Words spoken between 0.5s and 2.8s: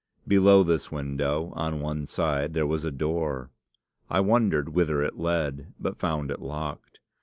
this window, on one side, there